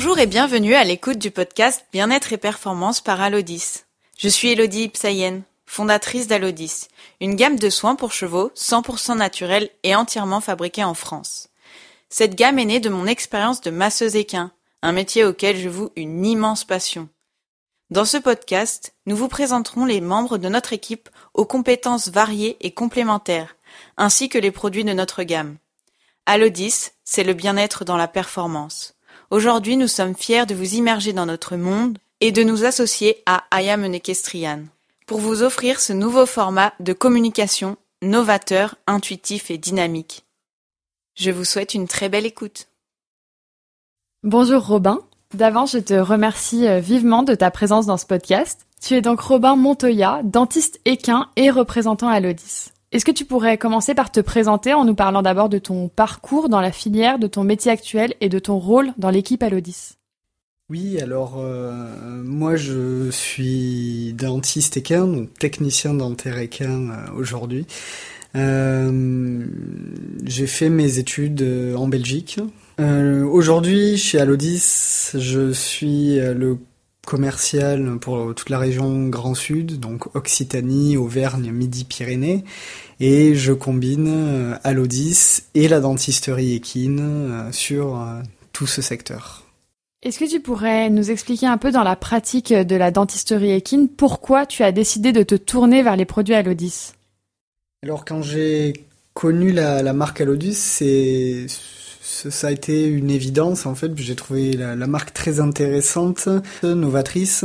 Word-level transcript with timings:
Bonjour 0.00 0.20
et 0.20 0.26
bienvenue 0.26 0.76
à 0.76 0.84
l'écoute 0.84 1.18
du 1.18 1.32
podcast 1.32 1.84
Bien-être 1.92 2.32
et 2.32 2.36
performance 2.36 3.00
par 3.00 3.20
Alodis. 3.20 3.80
Je 4.16 4.28
suis 4.28 4.50
Elodie 4.50 4.84
Ipsayen, 4.84 5.42
fondatrice 5.66 6.28
d'Alodis, 6.28 6.86
une 7.20 7.34
gamme 7.34 7.58
de 7.58 7.68
soins 7.68 7.96
pour 7.96 8.12
chevaux 8.12 8.52
100% 8.54 9.16
naturels 9.16 9.68
et 9.82 9.96
entièrement 9.96 10.40
fabriqués 10.40 10.84
en 10.84 10.94
France. 10.94 11.48
Cette 12.10 12.36
gamme 12.36 12.60
est 12.60 12.66
née 12.66 12.78
de 12.78 12.88
mon 12.88 13.08
expérience 13.08 13.60
de 13.60 13.72
masseuse 13.72 14.14
équin, 14.14 14.52
un 14.82 14.92
métier 14.92 15.24
auquel 15.24 15.56
je 15.56 15.68
voue 15.68 15.90
une 15.96 16.24
immense 16.24 16.62
passion. 16.62 17.08
Dans 17.90 18.04
ce 18.04 18.18
podcast, 18.18 18.94
nous 19.06 19.16
vous 19.16 19.26
présenterons 19.26 19.84
les 19.84 20.00
membres 20.00 20.38
de 20.38 20.48
notre 20.48 20.74
équipe 20.74 21.08
aux 21.34 21.44
compétences 21.44 22.06
variées 22.06 22.56
et 22.60 22.70
complémentaires, 22.70 23.56
ainsi 23.96 24.28
que 24.28 24.38
les 24.38 24.52
produits 24.52 24.84
de 24.84 24.92
notre 24.92 25.24
gamme. 25.24 25.56
Alodis, 26.24 26.90
c'est 27.02 27.24
le 27.24 27.34
bien-être 27.34 27.84
dans 27.84 27.96
la 27.96 28.06
performance. 28.06 28.94
Aujourd'hui, 29.30 29.76
nous 29.76 29.88
sommes 29.88 30.14
fiers 30.14 30.46
de 30.46 30.54
vous 30.54 30.76
immerger 30.76 31.12
dans 31.12 31.26
notre 31.26 31.56
monde 31.56 31.98
et 32.20 32.32
de 32.32 32.42
nous 32.42 32.64
associer 32.64 33.22
à 33.26 33.42
Nekestrian 33.76 34.64
pour 35.06 35.18
vous 35.18 35.42
offrir 35.42 35.80
ce 35.80 35.92
nouveau 35.92 36.24
format 36.24 36.72
de 36.80 36.94
communication 36.94 37.76
novateur, 38.02 38.76
intuitif 38.86 39.50
et 39.50 39.58
dynamique. 39.58 40.24
Je 41.14 41.30
vous 41.30 41.44
souhaite 41.44 41.74
une 41.74 41.88
très 41.88 42.08
belle 42.08 42.24
écoute. 42.24 42.68
Bonjour 44.22 44.66
Robin. 44.66 45.00
D'avance, 45.34 45.72
je 45.72 45.78
te 45.78 45.94
remercie 45.94 46.66
euh, 46.66 46.80
vivement 46.80 47.22
de 47.22 47.34
ta 47.34 47.50
présence 47.50 47.84
dans 47.84 47.98
ce 47.98 48.06
podcast. 48.06 48.66
Tu 48.80 48.94
es 48.94 49.02
donc 49.02 49.20
Robin 49.20 49.56
Montoya, 49.56 50.22
dentiste 50.24 50.80
équin 50.86 51.28
et 51.36 51.50
représentant 51.50 52.08
à 52.08 52.20
l'Odis. 52.20 52.70
Est-ce 52.90 53.04
que 53.04 53.12
tu 53.12 53.26
pourrais 53.26 53.58
commencer 53.58 53.94
par 53.94 54.10
te 54.10 54.20
présenter 54.20 54.72
en 54.72 54.86
nous 54.86 54.94
parlant 54.94 55.20
d'abord 55.20 55.50
de 55.50 55.58
ton 55.58 55.88
parcours 55.88 56.48
dans 56.48 56.62
la 56.62 56.72
filière, 56.72 57.18
de 57.18 57.26
ton 57.26 57.44
métier 57.44 57.70
actuel 57.70 58.14
et 58.22 58.30
de 58.30 58.38
ton 58.38 58.58
rôle 58.58 58.92
dans 58.96 59.10
l'équipe 59.10 59.42
Alodis? 59.42 59.98
Oui, 60.70 60.98
alors 61.00 61.36
euh, 61.38 62.22
moi 62.24 62.56
je 62.56 63.10
suis 63.10 64.14
dentiste 64.14 64.78
équin, 64.78 65.06
donc 65.06 65.32
technicien 65.38 65.92
dentaire 65.92 66.38
équin 66.38 66.90
euh, 66.90 67.12
aujourd'hui. 67.14 67.66
Euh, 68.36 69.46
j'ai 70.24 70.46
fait 70.46 70.70
mes 70.70 70.98
études 70.98 71.42
en 71.76 71.88
Belgique. 71.88 72.40
aujourd'hui, 72.78 73.98
chez 73.98 74.18
Alodis, 74.18 75.10
je 75.14 75.52
suis 75.52 76.16
le 76.16 76.58
commercial 77.08 77.98
pour 77.98 78.34
toute 78.34 78.50
la 78.50 78.58
région 78.58 79.08
Grand 79.08 79.34
Sud, 79.34 79.80
donc 79.80 80.14
Occitanie, 80.14 80.98
Auvergne, 80.98 81.50
Midi-Pyrénées. 81.50 82.44
Et 83.00 83.34
je 83.34 83.54
combine 83.54 84.08
euh, 84.08 84.54
Alodis 84.62 85.44
et 85.54 85.68
la 85.68 85.80
dentisterie 85.80 86.54
équine 86.54 87.00
euh, 87.00 87.52
sur 87.52 87.98
euh, 87.98 88.20
tout 88.52 88.66
ce 88.66 88.82
secteur. 88.82 89.44
Est-ce 90.02 90.18
que 90.18 90.28
tu 90.28 90.40
pourrais 90.40 90.90
nous 90.90 91.10
expliquer 91.10 91.46
un 91.46 91.56
peu 91.56 91.72
dans 91.72 91.82
la 91.82 91.96
pratique 91.96 92.52
de 92.52 92.76
la 92.76 92.90
dentisterie 92.90 93.52
équine 93.52 93.88
pourquoi 93.88 94.44
tu 94.44 94.62
as 94.62 94.70
décidé 94.70 95.12
de 95.12 95.22
te 95.22 95.34
tourner 95.34 95.82
vers 95.82 95.96
les 95.96 96.04
produits 96.04 96.34
Alodis? 96.34 96.92
Alors 97.82 98.04
quand 98.04 98.20
j'ai 98.20 98.84
connu 99.14 99.50
la, 99.50 99.92
marque 99.94 100.20
Alodis, 100.20 100.54
c'est 100.54 101.46
ça 102.30 102.48
a 102.48 102.50
été 102.50 102.86
une 102.86 103.10
évidence 103.10 103.66
en 103.66 103.74
fait. 103.74 103.92
J'ai 103.96 104.16
trouvé 104.16 104.52
la, 104.52 104.74
marque 104.86 105.12
très 105.12 105.40
intéressante, 105.40 106.28
novatrice. 106.62 107.44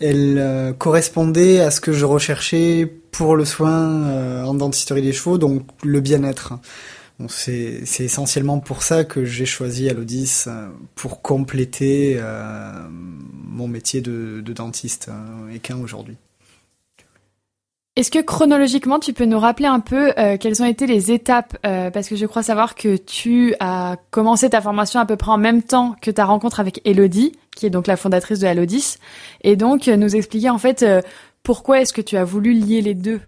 Elle 0.00 0.38
euh, 0.38 0.72
correspondait 0.72 1.60
à 1.60 1.70
ce 1.70 1.80
que 1.80 1.92
je 1.92 2.04
recherchais 2.04 2.92
pour 3.12 3.36
le 3.36 3.44
soin 3.44 4.04
euh, 4.08 4.42
en 4.42 4.54
dentisterie 4.54 5.02
des 5.02 5.12
chevaux, 5.12 5.38
donc 5.38 5.62
le 5.84 6.00
bien-être. 6.00 6.54
c'est, 7.28 7.84
essentiellement 8.00 8.58
pour 8.58 8.82
ça 8.82 9.04
que 9.04 9.24
j'ai 9.24 9.46
choisi 9.46 9.88
Alodis 9.88 10.44
euh, 10.48 10.68
pour 10.96 11.22
compléter 11.22 12.20
mon 12.90 13.68
métier 13.68 14.00
de, 14.00 14.40
de 14.44 14.52
dentiste 14.52 15.10
équin 15.52 15.78
aujourd'hui. 15.78 16.16
Est-ce 17.96 18.10
que 18.10 18.18
chronologiquement, 18.18 18.98
tu 18.98 19.12
peux 19.12 19.24
nous 19.24 19.38
rappeler 19.38 19.68
un 19.68 19.78
peu 19.78 20.12
euh, 20.18 20.36
quelles 20.36 20.60
ont 20.60 20.66
été 20.66 20.84
les 20.86 21.12
étapes 21.12 21.56
euh, 21.64 21.90
Parce 21.90 22.08
que 22.08 22.16
je 22.16 22.26
crois 22.26 22.42
savoir 22.42 22.74
que 22.74 22.96
tu 22.96 23.54
as 23.60 23.96
commencé 24.10 24.50
ta 24.50 24.60
formation 24.60 24.98
à 24.98 25.06
peu 25.06 25.14
près 25.14 25.30
en 25.30 25.38
même 25.38 25.62
temps 25.62 25.94
que 26.02 26.10
ta 26.10 26.24
rencontre 26.24 26.58
avec 26.58 26.80
Elodie, 26.84 27.38
qui 27.54 27.66
est 27.66 27.70
donc 27.70 27.86
la 27.86 27.96
fondatrice 27.96 28.40
de 28.40 28.48
Alodis, 28.48 28.96
et 29.42 29.54
donc 29.54 29.86
euh, 29.86 29.94
nous 29.96 30.16
expliquer 30.16 30.50
en 30.50 30.58
fait 30.58 30.84
pourquoi 31.44 31.82
est-ce 31.82 31.92
que 31.92 32.00
tu 32.00 32.16
as 32.16 32.24
voulu 32.24 32.52
lier 32.52 32.80
les 32.80 32.94
deux? 32.94 33.20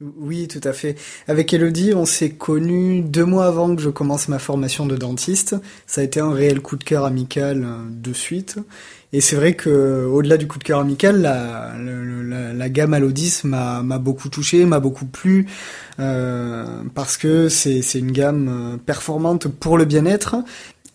Oui, 0.00 0.46
tout 0.48 0.60
à 0.62 0.74
fait. 0.74 0.96
Avec 1.26 1.52
Elodie, 1.54 1.92
on 1.94 2.04
s'est 2.04 2.30
connus 2.30 3.00
deux 3.00 3.24
mois 3.24 3.46
avant 3.46 3.74
que 3.74 3.80
je 3.80 3.88
commence 3.88 4.28
ma 4.28 4.38
formation 4.38 4.86
de 4.86 4.96
dentiste. 4.96 5.56
Ça 5.86 6.02
a 6.02 6.04
été 6.04 6.20
un 6.20 6.32
réel 6.32 6.60
coup 6.60 6.76
de 6.76 6.84
cœur 6.84 7.04
amical 7.04 7.66
de 7.90 8.12
suite. 8.12 8.58
Et 9.12 9.20
c'est 9.20 9.34
vrai 9.34 9.54
que 9.54 10.04
au-delà 10.04 10.36
du 10.36 10.46
coup 10.46 10.58
de 10.58 10.64
cœur 10.64 10.78
amical, 10.80 11.22
la, 11.22 11.72
la, 12.58 12.68
gamme 12.68 12.94
Alodis 12.94 13.40
m'a 13.44 13.82
beaucoup 13.98 14.28
touché, 14.28 14.64
m'a 14.64 14.80
beaucoup 14.80 15.06
plu 15.06 15.46
euh, 15.98 16.82
parce 16.94 17.16
que 17.16 17.48
c'est 17.48 17.80
une 17.94 18.12
gamme 18.12 18.48
euh, 18.48 18.76
performante 18.76 19.48
pour 19.48 19.78
le 19.78 19.84
bien-être. 19.84 20.36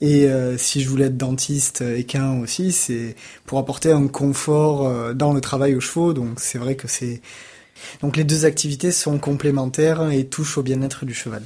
Et 0.03 0.25
euh, 0.25 0.57
si 0.57 0.81
je 0.81 0.89
voulais 0.89 1.05
être 1.05 1.15
dentiste 1.15 1.81
équin 1.81 2.37
aussi, 2.41 2.73
c'est 2.73 3.15
pour 3.45 3.57
apporter 3.57 3.89
un 3.93 4.07
confort 4.07 4.85
euh, 4.85 5.13
dans 5.13 5.31
le 5.31 5.39
travail 5.39 5.75
aux 5.75 5.79
chevaux. 5.79 6.11
Donc 6.11 6.41
c'est 6.41 6.57
vrai 6.57 6.75
que 6.75 6.89
c'est 6.89 7.21
donc 8.01 8.17
les 8.17 8.25
deux 8.25 8.43
activités 8.43 8.91
sont 8.91 9.17
complémentaires 9.17 10.11
et 10.11 10.25
touchent 10.25 10.57
au 10.57 10.61
bien-être 10.61 11.05
du 11.05 11.13
cheval. 11.13 11.43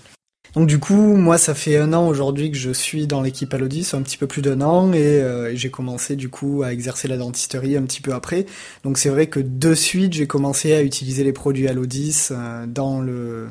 Donc 0.54 0.68
du 0.68 0.80
coup, 0.80 1.16
moi, 1.16 1.38
ça 1.38 1.54
fait 1.54 1.78
un 1.78 1.94
an 1.94 2.08
aujourd'hui 2.08 2.52
que 2.52 2.58
je 2.58 2.72
suis 2.72 3.08
dans 3.08 3.22
l'équipe 3.22 3.54
Alodis, 3.54 3.90
un 3.94 4.02
petit 4.02 4.18
peu 4.18 4.28
plus 4.28 4.42
d'un 4.42 4.62
an, 4.62 4.94
et 4.94 5.00
euh, 5.00 5.56
j'ai 5.56 5.70
commencé 5.70 6.16
du 6.16 6.30
coup 6.30 6.64
à 6.64 6.74
exercer 6.74 7.08
la 7.08 7.18
dentisterie 7.18 7.78
un 7.78 7.84
petit 7.84 8.02
peu 8.02 8.14
après. 8.14 8.46
Donc 8.84 8.98
c'est 8.98 9.10
vrai 9.10 9.28
que 9.28 9.40
de 9.40 9.74
suite, 9.74 10.14
j'ai 10.14 10.28
commencé 10.28 10.74
à 10.74 10.82
utiliser 10.82 11.24
les 11.24 11.34
produits 11.34 11.68
Alodis 11.68 12.30
euh, 12.32 12.66
dans 12.66 13.00
le 13.00 13.50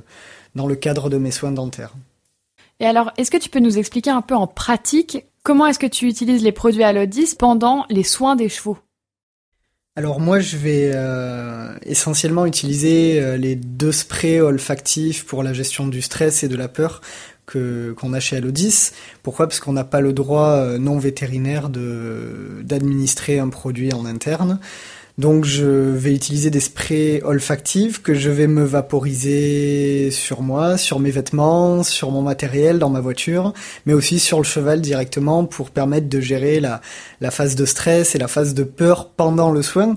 dans 0.54 0.66
le 0.66 0.74
cadre 0.74 1.10
de 1.10 1.18
mes 1.18 1.30
soins 1.30 1.52
dentaires. 1.52 1.94
Et 2.80 2.86
alors, 2.86 3.12
est-ce 3.16 3.30
que 3.30 3.36
tu 3.36 3.50
peux 3.50 3.60
nous 3.60 3.78
expliquer 3.78 4.10
un 4.10 4.22
peu 4.22 4.34
en 4.34 4.46
pratique 4.46 5.24
comment 5.42 5.66
est-ce 5.66 5.78
que 5.78 5.86
tu 5.86 6.08
utilises 6.08 6.42
les 6.42 6.52
produits 6.52 6.82
Alodis 6.82 7.34
pendant 7.38 7.86
les 7.88 8.02
soins 8.02 8.36
des 8.36 8.48
chevaux? 8.48 8.78
Alors 9.96 10.20
moi 10.20 10.40
je 10.40 10.58
vais 10.58 10.90
euh, 10.94 11.74
essentiellement 11.84 12.44
utiliser 12.44 13.18
euh, 13.18 13.38
les 13.38 13.56
deux 13.56 13.92
sprays 13.92 14.40
olfactifs 14.40 15.24
pour 15.24 15.42
la 15.42 15.54
gestion 15.54 15.88
du 15.88 16.02
stress 16.02 16.44
et 16.44 16.48
de 16.48 16.56
la 16.56 16.68
peur 16.68 17.00
que 17.46 17.92
qu'on 17.92 18.12
a 18.12 18.20
chez 18.20 18.36
Alodis. 18.36 18.90
Pourquoi? 19.22 19.46
Parce 19.46 19.60
qu'on 19.60 19.72
n'a 19.72 19.84
pas 19.84 20.02
le 20.02 20.12
droit 20.12 20.50
euh, 20.50 20.78
non 20.78 20.98
vétérinaire 20.98 21.70
de 21.70 22.60
d'administrer 22.62 23.38
un 23.38 23.48
produit 23.48 23.92
en 23.94 24.04
interne. 24.04 24.60
Donc 25.18 25.46
je 25.46 25.64
vais 25.64 26.14
utiliser 26.14 26.50
des 26.50 26.60
sprays 26.60 27.22
olfactifs 27.24 28.02
que 28.02 28.12
je 28.12 28.28
vais 28.28 28.46
me 28.46 28.64
vaporiser 28.64 30.10
sur 30.10 30.42
moi, 30.42 30.76
sur 30.76 31.00
mes 31.00 31.10
vêtements, 31.10 31.82
sur 31.82 32.10
mon 32.10 32.20
matériel 32.20 32.78
dans 32.78 32.90
ma 32.90 33.00
voiture, 33.00 33.54
mais 33.86 33.94
aussi 33.94 34.18
sur 34.18 34.36
le 34.36 34.44
cheval 34.44 34.82
directement 34.82 35.46
pour 35.46 35.70
permettre 35.70 36.10
de 36.10 36.20
gérer 36.20 36.60
la, 36.60 36.82
la 37.22 37.30
phase 37.30 37.54
de 37.56 37.64
stress 37.64 38.14
et 38.14 38.18
la 38.18 38.28
phase 38.28 38.52
de 38.52 38.62
peur 38.62 39.08
pendant 39.08 39.50
le 39.50 39.62
soin 39.62 39.96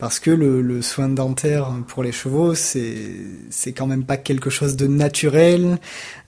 parce 0.00 0.18
que 0.18 0.30
le, 0.30 0.62
le, 0.62 0.80
soin 0.80 1.10
dentaire 1.10 1.70
pour 1.86 2.02
les 2.02 2.10
chevaux, 2.10 2.54
c'est 2.54 2.96
c'est 3.50 3.72
quand 3.72 3.86
même 3.86 4.04
pas 4.04 4.16
quelque 4.16 4.48
chose 4.48 4.74
de 4.74 4.86
naturel. 4.86 5.78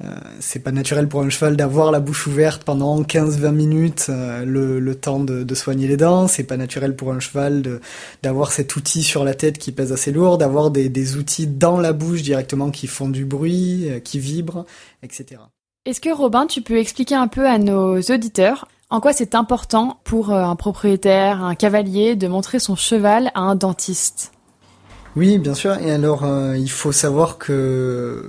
Euh, 0.04 0.14
c'est 0.40 0.58
pas 0.58 0.72
naturel 0.72 1.08
pour 1.08 1.22
un 1.22 1.30
cheval 1.30 1.56
d'avoir 1.56 1.90
la 1.90 2.00
bouche 2.00 2.26
ouverte 2.26 2.64
pendant 2.64 3.02
15-20 3.02 3.52
minutes 3.52 4.06
euh, 4.10 4.44
le, 4.44 4.78
le, 4.78 4.94
temps 4.94 5.20
de, 5.20 5.42
de, 5.42 5.54
soigner 5.54 5.88
les 5.88 5.96
dents. 5.96 6.28
C'est 6.28 6.44
pas 6.44 6.58
naturel 6.58 6.94
pour 6.94 7.12
un 7.12 7.20
cheval 7.20 7.80
d'avoir 8.22 8.52
cet 8.52 8.76
outil 8.76 9.02
sur 9.02 9.24
la 9.24 9.34
tête 9.34 9.56
qui 9.56 9.72
pèse 9.72 9.90
assez 9.90 10.12
lourd, 10.12 10.36
d'avoir 10.36 10.70
des, 10.70 10.90
des 10.90 11.16
outils 11.16 11.46
dans 11.46 11.80
la 11.80 11.94
bouche 11.94 12.22
directement 12.22 12.70
qui 12.70 12.86
font 12.86 13.08
du 13.08 13.24
bruit, 13.24 13.88
euh, 13.88 14.00
qui 14.00 14.18
vibrent, 14.18 14.66
etc. 15.02 15.40
Est-ce 15.86 16.00
que 16.00 16.14
Robin, 16.14 16.46
tu 16.46 16.60
peux 16.60 16.78
expliquer 16.78 17.14
un 17.14 17.26
peu 17.26 17.46
à 17.46 17.58
nos 17.58 18.00
auditeurs 18.00 18.68
en 18.92 19.00
quoi 19.00 19.14
c'est 19.14 19.34
important 19.34 20.00
pour 20.04 20.32
euh, 20.32 20.44
un 20.44 20.54
propriétaire, 20.54 21.42
un 21.42 21.54
cavalier, 21.54 22.14
de 22.14 22.28
montrer 22.28 22.58
son 22.58 22.76
cheval 22.76 23.30
à 23.34 23.40
un 23.40 23.54
dentiste? 23.54 24.32
Oui, 25.16 25.38
bien 25.38 25.54
sûr. 25.54 25.78
Et 25.78 25.90
alors, 25.90 26.24
euh, 26.24 26.58
il 26.58 26.70
faut 26.70 26.92
savoir 26.92 27.38
que 27.38 28.22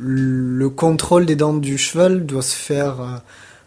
le 0.00 0.68
contrôle 0.70 1.24
des 1.24 1.36
dents 1.36 1.54
du 1.54 1.78
cheval 1.78 2.26
doit 2.26 2.42
se 2.42 2.56
faire 2.56 3.22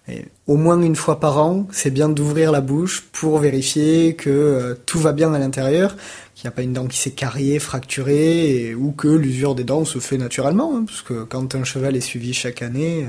euh, 0.09 0.19
au 0.45 0.57
moins 0.57 0.81
une 0.81 0.98
fois 0.98 1.21
par 1.21 1.38
an. 1.38 1.68
C'est 1.71 1.89
bien 1.89 2.09
d'ouvrir 2.09 2.51
la 2.51 2.59
bouche 2.59 3.07
pour 3.13 3.39
vérifier 3.39 4.15
que 4.15 4.77
tout 4.86 5.00
va 5.00 5.13
bien 5.13 5.33
à 5.33 5.39
l'intérieur, 5.39 5.95
qu'il 6.36 6.50
n'y 6.50 6.50
a 6.50 6.51
pas 6.51 6.63
une 6.63 6.74
dent 6.74 6.88
qui 6.88 6.97
s'est 6.97 7.12
carriée, 7.12 7.59
fracturée, 7.59 8.75
ou 8.75 8.92
que 8.92 9.07
l'usure 9.07 9.56
des 9.56 9.63
dents 9.63 9.86
se 9.86 10.00
fait 10.00 10.18
naturellement. 10.18 10.74
Hein, 10.75 10.83
parce 10.86 11.01
que 11.01 11.24
quand 11.24 11.56
un 11.56 11.63
cheval 11.63 11.95
est 11.95 12.01
suivi 12.01 12.33
chaque 12.33 12.62
année, 12.62 13.07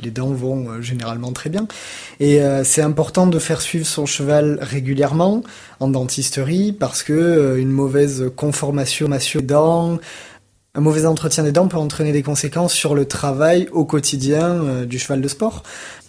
les 0.00 0.10
dents 0.10 0.32
vont 0.32 0.68
euh, 0.68 0.82
généralement 0.82 1.32
très 1.32 1.50
bien. 1.50 1.66
Et 2.20 2.42
euh, 2.42 2.64
c'est 2.64 2.82
important 2.82 3.26
de 3.26 3.38
faire 3.38 3.60
suivre 3.60 3.86
son 3.86 4.06
cheval 4.06 4.58
régulièrement 4.60 5.42
en 5.80 5.88
dentisterie 5.88 6.72
parce 6.72 7.02
que 7.02 7.12
euh, 7.12 7.60
une 7.60 7.70
mauvaise 7.70 8.30
conformation 8.36 9.08
des 9.08 9.42
dents 9.42 9.98
Un 10.74 10.80
mauvais 10.80 11.06
entretien 11.06 11.44
des 11.44 11.52
dents 11.52 11.68
peut 11.68 11.76
entraîner 11.76 12.12
des 12.12 12.22
conséquences 12.22 12.74
sur 12.74 12.94
le 12.94 13.06
travail 13.06 13.68
au 13.72 13.84
quotidien 13.84 14.84
du 14.84 14.98
cheval 14.98 15.20
de 15.20 15.28
sport. 15.28 15.62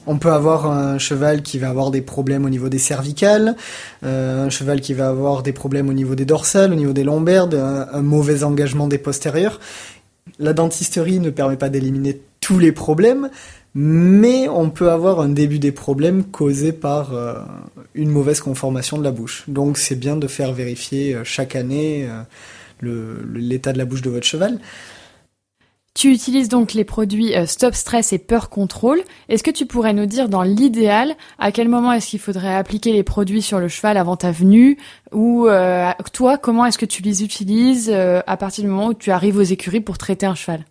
On 0.08 0.18
peut 0.18 0.32
avoir 0.32 0.66
un 0.68 0.98
cheval 0.98 1.42
qui 1.42 1.60
va 1.60 1.70
avoir 1.70 1.92
des 1.92 2.02
problèmes 2.02 2.46
au 2.46 2.50
niveau 2.50 2.70
des 2.70 2.80
cervicales, 2.80 3.56
un 4.04 4.50
cheval 4.50 4.82
qui 4.82 4.94
va 4.94 5.10
avoir 5.10 5.44
des 5.44 5.54
problèmes 5.54 5.90
au 5.90 5.94
niveau 5.94 6.16
des 6.16 6.26
dorsales, 6.26 6.72
au 6.72 6.76
niveau 6.76 6.94
des 6.94 7.04
lombaires, 7.04 7.48
un, 7.54 8.02
mauvais 8.02 8.44
engagement 8.44 8.88
des 8.88 8.98
postérieurs. 8.98 9.60
La 10.40 10.54
dentisterie 10.54 11.20
ne 11.20 11.30
permet 11.30 11.58
pas 11.58 11.70
d'éliminer 11.70 12.22
tous 12.40 12.60
les 12.60 12.72
problèmes, 12.72 13.30
mais 13.76 14.48
on 14.50 14.70
peut 14.70 14.90
avoir 14.90 15.20
un 15.20 15.30
début 15.30 15.60
des 15.60 15.72
problèmes 15.72 16.24
causés 16.24 16.74
par 16.74 17.14
euh, 17.14 17.36
une 17.94 18.10
mauvaise 18.10 18.40
conformation 18.40 18.98
de 18.98 19.04
la 19.04 19.12
bouche. 19.12 19.44
Donc 19.48 19.78
c'est 19.78 20.00
bien 20.00 20.16
de 20.16 20.28
faire 20.28 20.54
vérifier 20.54 21.18
chaque 21.24 21.56
année 21.56 22.10
l'état 22.82 23.74
de 23.74 23.78
la 23.78 23.86
bouche 23.86 24.02
de 24.02 24.10
votre 24.10 24.26
cheval. 24.26 24.60
Tu 25.96 26.12
utilises 26.12 26.50
donc 26.50 26.74
les 26.74 26.84
produits 26.84 27.34
euh, 27.36 27.46
Stop 27.46 27.74
Stress 27.74 28.12
et 28.12 28.18
Peur 28.18 28.50
Control. 28.50 29.00
Est-ce 29.30 29.44
que 29.44 29.50
tu 29.50 29.66
pourrais 29.66 29.94
nous 29.94 30.06
dire 30.06 30.28
dans 30.28 30.44
l'idéal 30.44 31.16
à 31.40 31.54
quel 31.54 31.70
moment 31.70 31.94
est-ce 31.94 32.08
qu'il 32.08 32.20
faudrait 32.20 32.54
appliquer 32.54 32.92
les 32.92 33.02
produits 33.02 33.42
sur 33.42 33.60
le 33.60 33.70
cheval 33.70 33.96
avant 33.96 34.18
ta 34.18 34.30
venue 34.32 34.78
ou 35.14 35.48
euh, 35.48 35.90
toi 36.12 36.38
comment 36.38 36.66
est-ce 36.66 36.78
que 36.78 36.86
tu 36.86 37.02
les 37.02 37.24
utilises 37.24 37.90
euh, 37.90 38.22
à 38.28 38.36
partir 38.36 38.66
du 38.66 38.70
moment 38.70 38.88
où 38.88 38.94
tu 38.94 39.10
arrives 39.10 39.38
aux 39.38 39.42
écuries 39.42 39.80
pour 39.80 39.98
traiter 39.98 40.26
un 40.26 40.36
cheval? 40.36 40.66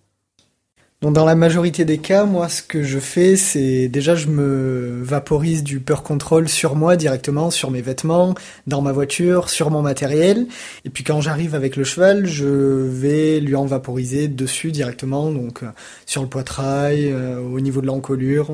Dans 1.12 1.24
la 1.24 1.34
majorité 1.34 1.84
des 1.84 1.98
cas, 1.98 2.24
moi, 2.24 2.48
ce 2.48 2.62
que 2.62 2.82
je 2.82 2.98
fais, 2.98 3.36
c'est 3.36 3.88
déjà 3.88 4.14
je 4.14 4.28
me 4.28 5.02
vaporise 5.02 5.62
du 5.62 5.80
peur 5.80 6.02
control 6.02 6.48
sur 6.48 6.76
moi 6.76 6.96
directement, 6.96 7.50
sur 7.50 7.70
mes 7.70 7.82
vêtements, 7.82 8.34
dans 8.66 8.80
ma 8.80 8.92
voiture, 8.92 9.50
sur 9.50 9.70
mon 9.70 9.82
matériel. 9.82 10.46
Et 10.84 10.90
puis 10.90 11.04
quand 11.04 11.20
j'arrive 11.20 11.54
avec 11.54 11.76
le 11.76 11.84
cheval, 11.84 12.26
je 12.26 12.46
vais 12.46 13.40
lui 13.40 13.54
en 13.54 13.66
vaporiser 13.66 14.28
dessus 14.28 14.72
directement, 14.72 15.30
donc 15.30 15.62
euh, 15.62 15.66
sur 16.06 16.22
le 16.22 16.28
poitrail, 16.28 17.10
euh, 17.12 17.38
au 17.38 17.60
niveau 17.60 17.80
de 17.80 17.86
l'encolure. 17.86 18.50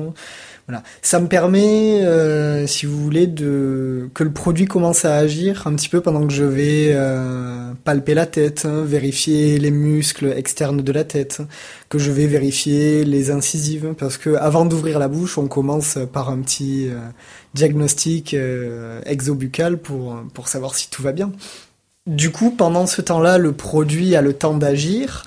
Ça 1.01 1.19
me 1.19 1.27
permet, 1.27 2.03
euh, 2.03 2.67
si 2.67 2.85
vous 2.85 2.97
voulez, 2.97 3.29
que 3.33 4.23
le 4.23 4.31
produit 4.31 4.65
commence 4.65 5.05
à 5.05 5.15
agir 5.15 5.67
un 5.67 5.75
petit 5.75 5.89
peu 5.89 6.01
pendant 6.01 6.25
que 6.25 6.33
je 6.33 6.43
vais 6.43 6.91
euh, 6.93 7.73
palper 7.83 8.13
la 8.13 8.25
tête, 8.25 8.65
hein, 8.65 8.83
vérifier 8.85 9.57
les 9.59 9.71
muscles 9.71 10.33
externes 10.35 10.81
de 10.81 10.91
la 10.91 11.03
tête, 11.03 11.41
que 11.89 11.99
je 11.99 12.11
vais 12.11 12.27
vérifier 12.27 13.03
les 13.03 13.31
incisives, 13.31 13.93
parce 13.97 14.17
que 14.17 14.35
avant 14.35 14.65
d'ouvrir 14.65 14.99
la 14.99 15.07
bouche, 15.07 15.37
on 15.37 15.47
commence 15.47 15.97
par 16.11 16.29
un 16.29 16.39
petit 16.39 16.87
euh, 16.89 16.99
diagnostic 17.53 18.35
exobucal 19.05 19.77
pour 19.77 20.15
pour 20.33 20.47
savoir 20.47 20.75
si 20.75 20.89
tout 20.89 21.03
va 21.03 21.11
bien. 21.11 21.31
Du 22.07 22.31
coup, 22.31 22.49
pendant 22.49 22.87
ce 22.87 23.01
temps-là, 23.01 23.37
le 23.37 23.51
produit 23.51 24.15
a 24.15 24.21
le 24.21 24.33
temps 24.33 24.55
d'agir 24.55 25.23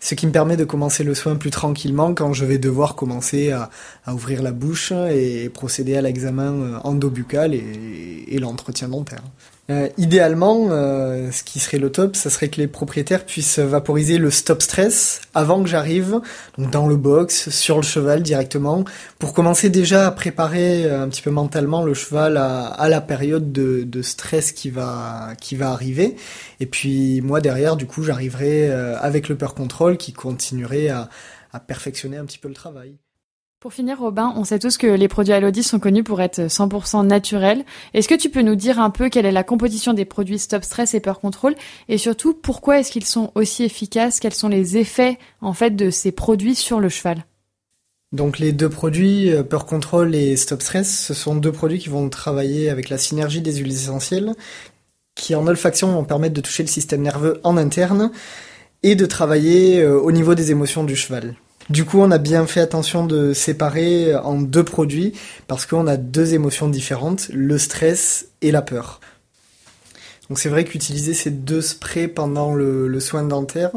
ce 0.00 0.14
qui 0.14 0.26
me 0.26 0.32
permet 0.32 0.56
de 0.56 0.64
commencer 0.64 1.04
le 1.04 1.14
soin 1.14 1.36
plus 1.36 1.50
tranquillement 1.50 2.14
quand 2.14 2.32
je 2.32 2.44
vais 2.44 2.58
devoir 2.58 2.96
commencer 2.96 3.52
à, 3.52 3.70
ouvrir 4.12 4.42
la 4.42 4.52
bouche 4.52 4.92
et 4.92 5.48
procéder 5.50 5.96
à 5.96 6.02
l'examen 6.02 6.80
endobuccal 6.82 7.54
et, 7.54 8.24
et 8.28 8.38
l'entretien 8.38 8.88
dentaire. 8.88 9.22
Euh, 9.70 9.88
idéalement, 9.98 10.66
euh, 10.70 11.30
ce 11.30 11.44
qui 11.44 11.60
serait 11.60 11.78
le 11.78 11.92
top, 11.92 12.16
ça 12.16 12.28
serait 12.28 12.48
que 12.48 12.60
les 12.60 12.66
propriétaires 12.66 13.24
puissent 13.24 13.60
vaporiser 13.60 14.18
le 14.18 14.30
stop 14.32 14.62
stress 14.62 15.20
avant 15.32 15.62
que 15.62 15.68
j'arrive, 15.68 16.20
donc 16.58 16.70
dans 16.72 16.88
le 16.88 16.96
box, 16.96 17.50
sur 17.50 17.76
le 17.76 17.82
cheval 17.82 18.22
directement, 18.22 18.84
pour 19.20 19.32
commencer 19.32 19.70
déjà 19.70 20.08
à 20.08 20.10
préparer 20.10 20.86
euh, 20.86 21.04
un 21.04 21.08
petit 21.08 21.22
peu 21.22 21.30
mentalement 21.30 21.84
le 21.84 21.94
cheval 21.94 22.36
à, 22.36 22.88
la 22.88 23.00
période 23.00 23.52
de, 23.52 23.84
de, 23.84 24.02
stress 24.02 24.50
qui 24.50 24.70
va 24.70 25.34
qui 25.40 25.54
va 25.54 25.70
arriver. 25.70 26.16
Et 26.58 26.66
puis 26.66 27.20
moi 27.20 27.40
derrière, 27.40 27.76
du 27.76 27.86
coup, 27.86 28.02
j'arriverai 28.02 28.70
avec 28.70 29.28
le 29.28 29.36
peur 29.36 29.54
control 29.54 29.96
qui 29.96 30.12
continuerait 30.12 30.88
à, 30.88 31.08
à 31.52 31.60
perfectionner 31.60 32.16
un 32.16 32.24
petit 32.24 32.38
peu 32.38 32.48
le 32.48 32.54
travail. 32.54 32.96
Pour 33.60 33.74
finir, 33.74 34.00
Robin, 34.00 34.32
on 34.36 34.44
sait 34.44 34.58
tous 34.58 34.78
que 34.78 34.86
les 34.86 35.06
produits 35.06 35.34
Alodis 35.34 35.64
sont 35.64 35.78
connus 35.78 36.02
pour 36.02 36.22
être 36.22 36.40
100% 36.46 37.06
naturels. 37.06 37.66
Est-ce 37.92 38.08
que 38.08 38.14
tu 38.14 38.30
peux 38.30 38.40
nous 38.40 38.54
dire 38.54 38.80
un 38.80 38.88
peu 38.88 39.10
quelle 39.10 39.26
est 39.26 39.32
la 39.32 39.44
composition 39.44 39.92
des 39.92 40.06
produits 40.06 40.38
Stop 40.38 40.64
Stress 40.64 40.94
et 40.94 41.00
Peur 41.00 41.20
Control 41.20 41.54
et 41.90 41.98
surtout 41.98 42.32
pourquoi 42.32 42.80
est-ce 42.80 42.90
qu'ils 42.90 43.04
sont 43.04 43.32
aussi 43.34 43.62
efficaces? 43.64 44.18
Quels 44.18 44.32
sont 44.32 44.48
les 44.48 44.78
effets 44.78 45.18
en 45.42 45.52
fait 45.52 45.76
de 45.76 45.90
ces 45.90 46.10
produits 46.10 46.54
sur 46.54 46.80
le 46.80 46.88
cheval? 46.88 47.26
Donc 48.12 48.38
les 48.38 48.52
deux 48.52 48.70
produits, 48.70 49.30
euh, 49.30 49.42
Peur 49.42 49.66
Control 49.66 50.14
et 50.14 50.36
Stop 50.36 50.62
Stress, 50.62 51.04
ce 51.08 51.12
sont 51.12 51.34
deux 51.34 51.52
produits 51.52 51.80
qui 51.80 51.90
vont 51.90 52.08
travailler 52.08 52.70
avec 52.70 52.88
la 52.88 52.96
synergie 52.96 53.42
des 53.42 53.56
huiles 53.56 53.72
essentielles, 53.72 54.32
qui 55.14 55.34
en 55.34 55.46
olfaction 55.46 55.92
vont 55.92 56.04
permettre 56.04 56.32
de 56.32 56.40
toucher 56.40 56.62
le 56.62 56.70
système 56.70 57.02
nerveux 57.02 57.40
en 57.44 57.58
interne 57.58 58.10
et 58.82 58.94
de 58.94 59.04
travailler 59.04 59.82
euh, 59.82 60.00
au 60.00 60.12
niveau 60.12 60.34
des 60.34 60.50
émotions 60.50 60.82
du 60.82 60.96
cheval. 60.96 61.34
Du 61.68 61.84
coup, 61.84 62.00
on 62.00 62.10
a 62.10 62.18
bien 62.18 62.46
fait 62.46 62.60
attention 62.60 63.06
de 63.06 63.32
séparer 63.32 64.14
en 64.16 64.40
deux 64.40 64.64
produits 64.64 65.12
parce 65.46 65.66
qu'on 65.66 65.86
a 65.86 65.96
deux 65.96 66.34
émotions 66.34 66.68
différentes, 66.68 67.28
le 67.32 67.58
stress 67.58 68.28
et 68.42 68.50
la 68.50 68.62
peur. 68.62 69.00
Donc 70.30 70.38
c'est 70.38 70.48
vrai 70.48 70.64
qu'utiliser 70.64 71.12
ces 71.12 71.32
deux 71.32 71.60
sprays 71.60 72.06
pendant 72.06 72.54
le, 72.54 73.00
soin 73.00 73.24
dentaire, 73.24 73.72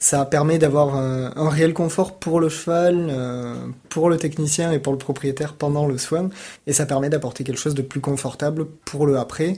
ça 0.00 0.24
permet 0.24 0.58
d'avoir 0.58 0.96
un, 0.96 1.48
réel 1.48 1.72
confort 1.74 2.18
pour 2.18 2.40
le 2.40 2.48
cheval, 2.48 3.06
euh, 3.08 3.54
pour 3.88 4.10
le 4.10 4.16
technicien 4.16 4.72
et 4.72 4.80
pour 4.80 4.92
le 4.92 4.98
propriétaire 4.98 5.54
pendant 5.54 5.86
le 5.86 5.98
soin, 5.98 6.28
et 6.66 6.72
ça 6.72 6.86
permet 6.86 7.08
d'apporter 7.08 7.44
quelque 7.44 7.60
chose 7.60 7.76
de 7.76 7.82
plus 7.82 8.00
confortable 8.00 8.66
pour 8.84 9.06
le 9.06 9.16
après. 9.16 9.56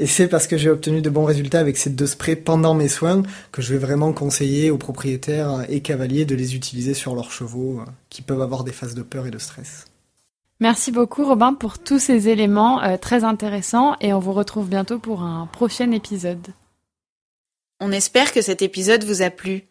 Et 0.00 0.06
c'est 0.06 0.28
parce 0.28 0.46
que 0.46 0.56
j'ai 0.56 0.70
obtenu 0.70 1.02
de 1.02 1.10
bons 1.10 1.26
résultats 1.26 1.60
avec 1.60 1.76
ces 1.76 1.90
deux 1.90 2.06
sprays 2.06 2.34
pendant 2.34 2.72
mes 2.72 2.88
soins 2.88 3.22
que 3.52 3.60
je 3.60 3.74
vais 3.74 3.78
vraiment 3.78 4.14
conseiller 4.14 4.70
aux 4.70 4.78
propriétaires 4.78 5.66
et 5.68 5.82
cavaliers 5.82 6.24
de 6.24 6.34
les 6.34 6.56
utiliser 6.56 6.94
sur 6.94 7.14
leurs 7.14 7.30
chevaux 7.30 7.80
euh, 7.80 7.90
qui 8.08 8.22
peuvent 8.22 8.40
avoir 8.40 8.64
des 8.64 8.72
phases 8.72 8.94
de 8.94 9.02
peur 9.02 9.26
et 9.26 9.30
de 9.30 9.36
stress. 9.36 9.84
Merci 10.58 10.90
beaucoup 10.90 11.26
Robin 11.26 11.52
pour 11.52 11.78
tous 11.78 11.98
ces 11.98 12.30
éléments 12.30 12.82
euh, 12.82 12.96
très 12.96 13.24
intéressants 13.24 13.94
et 14.00 14.14
on 14.14 14.20
vous 14.20 14.32
retrouve 14.32 14.70
bientôt 14.70 14.98
pour 14.98 15.20
un 15.22 15.46
prochain 15.52 15.90
épisode. 15.90 16.48
On 17.78 17.92
espère 17.92 18.32
que 18.32 18.40
cet 18.40 18.62
épisode 18.62 19.04
vous 19.04 19.20
a 19.20 19.28
plu. 19.28 19.64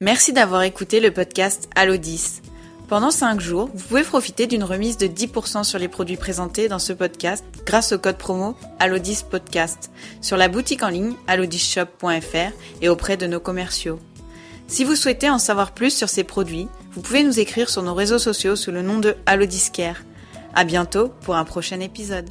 Merci 0.00 0.32
d'avoir 0.32 0.62
écouté 0.62 1.00
le 1.00 1.10
podcast 1.10 1.68
Allo 1.74 1.96
10. 1.96 2.51
Pendant 2.92 3.10
5 3.10 3.40
jours, 3.40 3.70
vous 3.72 3.88
pouvez 3.88 4.02
profiter 4.02 4.46
d'une 4.46 4.64
remise 4.64 4.98
de 4.98 5.06
10% 5.06 5.64
sur 5.64 5.78
les 5.78 5.88
produits 5.88 6.18
présentés 6.18 6.68
dans 6.68 6.78
ce 6.78 6.92
podcast 6.92 7.42
grâce 7.64 7.92
au 7.92 7.98
code 7.98 8.18
promo 8.18 8.54
Alodis 8.80 9.20
Podcast 9.30 9.90
sur 10.20 10.36
la 10.36 10.48
boutique 10.48 10.82
en 10.82 10.90
ligne 10.90 11.14
alodisshop.fr 11.26 12.52
et 12.82 12.90
auprès 12.90 13.16
de 13.16 13.26
nos 13.26 13.40
commerciaux. 13.40 13.98
Si 14.66 14.84
vous 14.84 14.94
souhaitez 14.94 15.30
en 15.30 15.38
savoir 15.38 15.72
plus 15.72 15.96
sur 15.96 16.10
ces 16.10 16.22
produits, 16.22 16.68
vous 16.90 17.00
pouvez 17.00 17.22
nous 17.22 17.40
écrire 17.40 17.70
sur 17.70 17.82
nos 17.82 17.94
réseaux 17.94 18.18
sociaux 18.18 18.56
sous 18.56 18.72
le 18.72 18.82
nom 18.82 18.98
de 18.98 19.16
Alodiscare. 19.24 20.02
À 20.54 20.64
bientôt 20.64 21.08
pour 21.22 21.36
un 21.36 21.46
prochain 21.46 21.80
épisode. 21.80 22.28